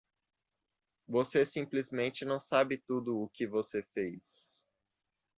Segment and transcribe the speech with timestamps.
[1.07, 4.65] Você simplesmente não sabe tudo o que você fez.